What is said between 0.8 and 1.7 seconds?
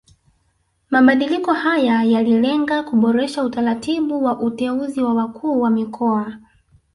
Mabadiliko